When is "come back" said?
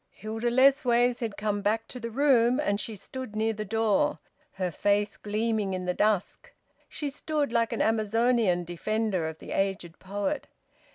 1.37-1.87